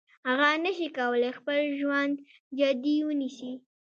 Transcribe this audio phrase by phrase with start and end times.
[0.27, 2.15] هغه نشي کولای خپل ژوند
[2.59, 3.51] جدي ونیسي.